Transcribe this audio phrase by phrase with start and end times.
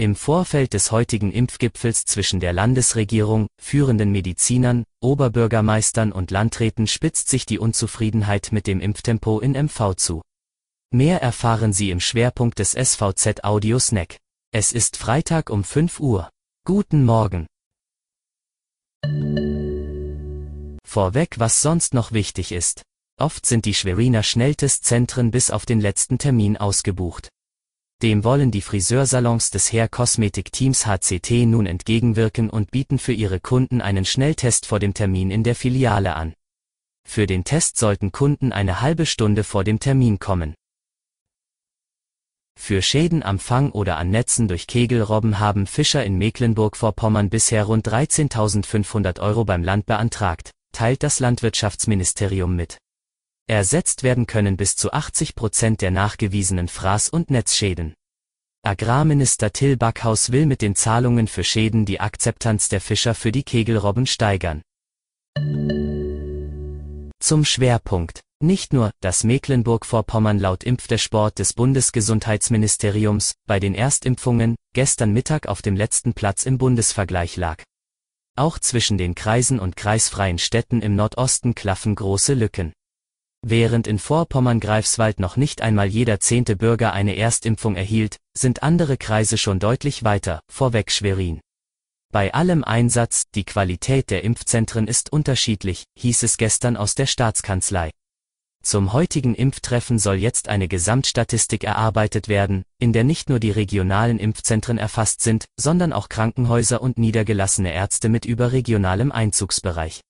[0.00, 7.44] Im Vorfeld des heutigen Impfgipfels zwischen der Landesregierung, führenden Medizinern, Oberbürgermeistern und Landräten spitzt sich
[7.44, 10.22] die Unzufriedenheit mit dem Impftempo in MV zu.
[10.90, 14.16] Mehr erfahren Sie im Schwerpunkt des SVZ Audio Snack.
[14.52, 16.30] Es ist Freitag um 5 Uhr.
[16.64, 17.46] Guten Morgen.
[20.82, 22.80] Vorweg, was sonst noch wichtig ist.
[23.20, 27.28] Oft sind die Schweriner Schnelltestzentren bis auf den letzten Termin ausgebucht.
[28.02, 33.40] Dem wollen die Friseursalons des Hair Kosmetik Teams HCT nun entgegenwirken und bieten für ihre
[33.40, 36.34] Kunden einen Schnelltest vor dem Termin in der Filiale an.
[37.06, 40.54] Für den Test sollten Kunden eine halbe Stunde vor dem Termin kommen.
[42.58, 47.86] Für Schäden am Fang oder an Netzen durch Kegelrobben haben Fischer in Mecklenburg-Vorpommern bisher rund
[47.86, 52.78] 13.500 Euro beim Land beantragt, teilt das Landwirtschaftsministerium mit.
[53.46, 57.94] Ersetzt werden können bis zu 80 Prozent der nachgewiesenen Fraß- und Netzschäden.
[58.62, 63.42] Agrarminister Till Backhaus will mit den Zahlungen für Schäden die Akzeptanz der Fischer für die
[63.42, 64.60] Kegelrobben steigern.
[67.20, 68.20] Zum Schwerpunkt.
[68.42, 75.74] Nicht nur, dass Mecklenburg-Vorpommern laut Impfdashboard des Bundesgesundheitsministeriums bei den Erstimpfungen gestern Mittag auf dem
[75.74, 77.62] letzten Platz im Bundesvergleich lag.
[78.36, 82.72] Auch zwischen den Kreisen und kreisfreien Städten im Nordosten klaffen große Lücken.
[83.42, 89.38] Während in Vorpommern-Greifswald noch nicht einmal jeder zehnte Bürger eine Erstimpfung erhielt, sind andere Kreise
[89.38, 91.40] schon deutlich weiter, vorweg Schwerin.
[92.12, 97.92] Bei allem Einsatz, die Qualität der Impfzentren ist unterschiedlich, hieß es gestern aus der Staatskanzlei.
[98.62, 104.18] Zum heutigen Impftreffen soll jetzt eine Gesamtstatistik erarbeitet werden, in der nicht nur die regionalen
[104.18, 110.02] Impfzentren erfasst sind, sondern auch Krankenhäuser und niedergelassene Ärzte mit überregionalem Einzugsbereich.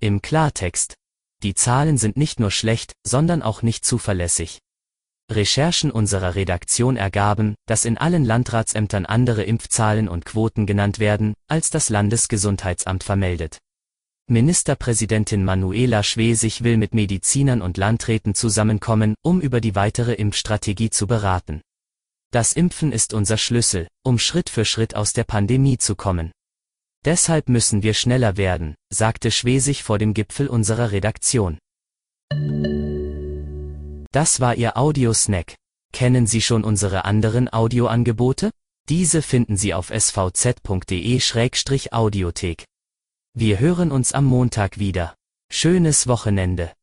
[0.00, 0.96] Im Klartext,
[1.42, 4.58] die Zahlen sind nicht nur schlecht, sondern auch nicht zuverlässig.
[5.30, 11.70] Recherchen unserer Redaktion ergaben, dass in allen Landratsämtern andere Impfzahlen und Quoten genannt werden, als
[11.70, 13.58] das Landesgesundheitsamt vermeldet.
[14.30, 21.06] Ministerpräsidentin Manuela Schwesig will mit Medizinern und Landräten zusammenkommen, um über die weitere Impfstrategie zu
[21.06, 21.62] beraten.
[22.30, 26.30] Das Impfen ist unser Schlüssel, um Schritt für Schritt aus der Pandemie zu kommen.
[27.08, 31.56] Deshalb müssen wir schneller werden, sagte Schwesig vor dem Gipfel unserer Redaktion.
[34.12, 35.54] Das war Ihr Audiosnack.
[35.90, 38.50] Kennen Sie schon unsere anderen Audioangebote?
[38.90, 42.64] Diese finden Sie auf svz.de-audiothek.
[43.32, 45.14] Wir hören uns am Montag wieder.
[45.50, 46.74] Schönes Wochenende.